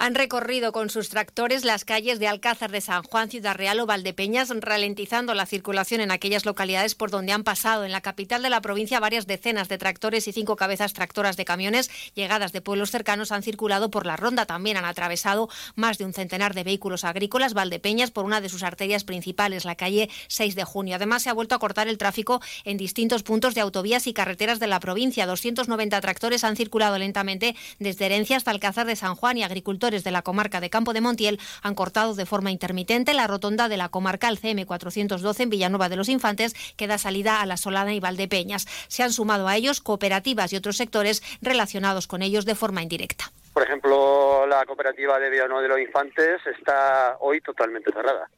Han 0.00 0.14
recorrido 0.14 0.70
con 0.70 0.90
sus 0.90 1.08
tractores 1.08 1.64
las 1.64 1.84
calles 1.84 2.20
de 2.20 2.28
Alcázar 2.28 2.70
de 2.70 2.80
San 2.80 3.02
Juan, 3.02 3.30
Ciudad 3.30 3.56
Real 3.56 3.80
o 3.80 3.86
Valdepeñas, 3.86 4.48
ralentizando 4.60 5.34
la 5.34 5.44
circulación 5.44 6.00
en 6.00 6.12
aquellas 6.12 6.46
localidades 6.46 6.94
por 6.94 7.10
donde 7.10 7.32
han 7.32 7.42
pasado. 7.42 7.84
En 7.84 7.90
la 7.90 8.00
capital 8.00 8.40
de 8.42 8.48
la 8.48 8.60
provincia, 8.60 9.00
varias 9.00 9.26
decenas 9.26 9.68
de 9.68 9.76
tractores 9.76 10.28
y 10.28 10.32
cinco 10.32 10.54
cabezas 10.54 10.92
tractoras 10.92 11.36
de 11.36 11.44
camiones 11.44 11.90
llegadas 12.14 12.52
de 12.52 12.60
pueblos 12.60 12.92
cercanos 12.92 13.32
han 13.32 13.42
circulado 13.42 13.90
por 13.90 14.06
la 14.06 14.16
ronda. 14.16 14.46
También 14.46 14.76
han 14.76 14.84
atravesado 14.84 15.48
más 15.74 15.98
de 15.98 16.04
un 16.04 16.14
centenar 16.14 16.54
de 16.54 16.62
vehículos 16.62 17.02
agrícolas 17.02 17.52
Valdepeñas 17.52 18.12
por 18.12 18.24
una 18.24 18.40
de 18.40 18.50
sus 18.50 18.62
arterias 18.62 19.02
principales, 19.02 19.64
la 19.64 19.74
calle 19.74 20.08
6 20.28 20.54
de 20.54 20.62
junio. 20.62 20.94
Además, 20.94 21.24
se 21.24 21.30
ha 21.30 21.34
vuelto 21.34 21.56
a 21.56 21.58
cortar 21.58 21.88
el 21.88 21.98
tráfico 21.98 22.40
en 22.64 22.76
distintos 22.76 23.24
puntos 23.24 23.56
de 23.56 23.62
autovías 23.62 24.06
y 24.06 24.12
carreteras 24.12 24.60
de 24.60 24.68
la 24.68 24.78
provincia. 24.78 25.26
290 25.26 26.00
tractores 26.00 26.44
han 26.44 26.54
circulado 26.54 26.98
lentamente 26.98 27.56
desde 27.80 28.06
Herencia 28.06 28.36
hasta 28.36 28.52
Alcázar 28.52 28.86
de 28.86 28.94
San 28.94 29.16
Juan 29.16 29.38
y 29.38 29.42
agricultores 29.42 29.87
de 29.88 30.10
la 30.10 30.20
comarca 30.20 30.60
de 30.60 30.68
Campo 30.68 30.92
de 30.92 31.00
Montiel 31.00 31.40
han 31.62 31.74
cortado 31.74 32.14
de 32.14 32.26
forma 32.26 32.50
intermitente 32.50 33.14
la 33.14 33.26
rotonda 33.26 33.68
de 33.68 33.78
la 33.78 33.88
comarcal 33.88 34.36
CM 34.36 34.66
412 34.66 35.42
en 35.42 35.50
Villanueva 35.50 35.88
de 35.88 35.96
los 35.96 36.10
Infantes, 36.10 36.54
que 36.76 36.86
da 36.86 36.98
salida 36.98 37.40
a 37.40 37.46
la 37.46 37.56
Solana 37.56 37.94
y 37.94 38.00
Valdepeñas. 38.00 38.66
Se 38.88 39.02
han 39.02 39.12
sumado 39.12 39.48
a 39.48 39.56
ellos 39.56 39.80
cooperativas 39.80 40.52
y 40.52 40.56
otros 40.56 40.76
sectores 40.76 41.22
relacionados 41.40 42.06
con 42.06 42.20
ellos 42.20 42.44
de 42.44 42.54
forma 42.54 42.82
indirecta. 42.82 43.32
Por 43.54 43.62
ejemplo, 43.62 44.46
la 44.46 44.66
cooperativa 44.66 45.18
de 45.18 45.30
Villanueva 45.30 45.62
de 45.62 45.68
los 45.68 45.80
Infantes 45.80 46.40
está 46.46 47.16
hoy 47.20 47.40
totalmente 47.40 47.90
cerrada. 47.90 48.28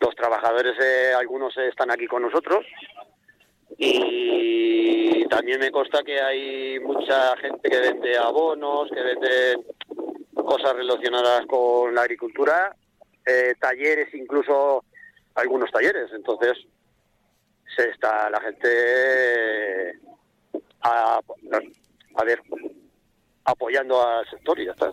Los 0.00 0.16
trabajadores, 0.16 0.72
eh, 0.82 1.12
algunos 1.14 1.54
están 1.58 1.90
aquí 1.90 2.06
con 2.06 2.22
nosotros, 2.22 2.64
y 3.78 5.24
también 5.26 5.60
me 5.60 5.70
consta 5.70 6.02
que 6.02 6.20
hay 6.20 6.78
mucha 6.80 7.36
gente 7.38 7.68
que 7.68 7.80
vende 7.80 8.18
abonos, 8.18 8.90
que 8.90 9.02
vende 9.02 9.58
cosas 10.44 10.74
relacionadas 10.74 11.46
con 11.46 11.94
la 11.94 12.02
agricultura, 12.02 12.74
eh, 13.26 13.54
talleres, 13.60 14.12
incluso 14.14 14.84
algunos 15.34 15.70
talleres. 15.70 16.10
Entonces, 16.12 16.58
se 17.76 17.88
está 17.90 18.28
la 18.30 18.40
gente 18.40 20.00
a, 20.82 21.20
a 22.14 22.24
ver 22.24 22.42
apoyando 23.44 24.06
al 24.06 24.28
sector 24.28 24.58
y 24.58 24.66
ya 24.66 24.72
está. 24.72 24.92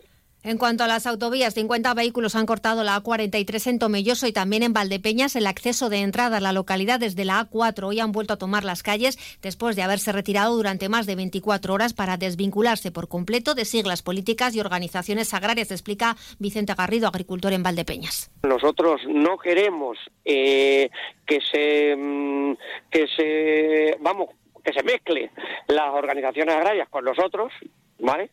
En 0.50 0.58
cuanto 0.58 0.84
a 0.84 0.88
las 0.88 1.06
autovías, 1.06 1.54
50 1.54 1.94
vehículos 1.94 2.36
han 2.36 2.48
cortado 2.48 2.84
la 2.84 2.98
A43 3.00 3.70
en 3.70 3.78
Tomelloso 3.78 4.26
y 4.26 4.34
también 4.34 4.64
en 4.64 4.74
Valdepeñas 4.74 5.36
el 5.36 5.46
acceso 5.46 5.90
de 5.90 6.00
entrada 6.00 6.38
a 6.38 6.42
la 6.42 6.54
localidad 6.54 7.00
desde 7.00 7.24
la 7.24 7.48
A4. 7.48 7.84
Hoy 7.84 8.00
han 8.00 8.12
vuelto 8.12 8.34
a 8.34 8.38
tomar 8.38 8.64
las 8.64 8.82
calles 8.82 9.20
después 9.44 9.76
de 9.76 9.84
haberse 9.84 10.12
retirado 10.12 10.56
durante 10.56 10.90
más 10.90 11.06
de 11.06 11.16
24 11.16 11.72
horas 11.72 11.94
para 11.94 12.18
desvincularse 12.18 12.92
por 12.92 13.08
completo 13.08 13.54
de 13.54 13.64
siglas 13.64 14.02
políticas 14.02 14.56
y 14.56 14.60
organizaciones 14.60 15.36
agrarias, 15.36 15.70
explica 15.70 16.16
Vicente 16.40 16.74
Garrido, 16.76 17.10
agricultor 17.10 17.54
en 17.54 17.62
Valdepeñas. 17.62 18.32
Nosotros 18.42 19.02
no 19.08 19.38
queremos 19.38 20.00
eh, 20.26 20.90
que 21.28 21.42
se 21.42 21.96
mm, 21.96 22.54
que 22.90 23.06
se 23.16 23.98
vamos 24.00 24.30
que 24.64 24.74
se 24.74 24.82
mezcle 24.82 25.30
las 25.68 25.94
organizaciones 25.94 26.56
agrarias 26.56 26.90
con 26.90 27.06
nosotros 27.06 27.54
¿vale? 28.00 28.32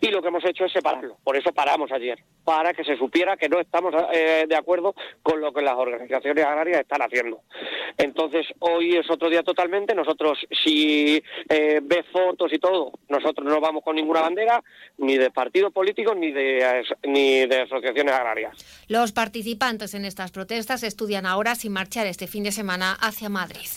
Y 0.00 0.08
lo 0.08 0.22
que 0.22 0.28
hemos 0.28 0.44
hecho 0.44 0.64
es 0.64 0.72
separarlo. 0.72 1.16
Por 1.22 1.36
eso 1.36 1.52
paramos 1.52 1.90
ayer, 1.92 2.18
para 2.44 2.72
que 2.72 2.84
se 2.84 2.96
supiera 2.96 3.36
que 3.36 3.48
no 3.48 3.60
estamos 3.60 3.94
eh, 4.12 4.46
de 4.48 4.56
acuerdo 4.56 4.94
con 5.22 5.40
lo 5.40 5.52
que 5.52 5.62
las 5.62 5.74
organizaciones 5.74 6.44
agrarias 6.44 6.80
están 6.80 7.02
haciendo. 7.02 7.42
Entonces, 7.96 8.46
hoy 8.60 8.96
es 8.96 9.10
otro 9.10 9.28
día 9.28 9.42
totalmente. 9.42 9.94
Nosotros, 9.94 10.38
si 10.64 11.22
eh, 11.48 11.80
ves 11.82 12.06
fotos 12.12 12.52
y 12.52 12.58
todo, 12.58 12.92
nosotros 13.08 13.46
no 13.46 13.60
vamos 13.60 13.82
con 13.82 13.96
ninguna 13.96 14.22
bandera, 14.22 14.62
ni 14.98 15.16
de 15.16 15.30
partidos 15.30 15.72
políticos, 15.72 16.16
ni 16.16 16.32
de, 16.32 16.84
ni 17.04 17.46
de 17.46 17.62
asociaciones 17.62 18.14
agrarias. 18.14 18.56
Los 18.88 19.12
participantes 19.12 19.94
en 19.94 20.04
estas 20.04 20.30
protestas 20.30 20.82
estudian 20.82 21.26
ahora 21.26 21.54
si 21.54 21.68
marchar 21.68 22.06
este 22.06 22.26
fin 22.26 22.44
de 22.44 22.52
semana 22.52 22.92
hacia 22.92 23.28
Madrid. 23.28 23.68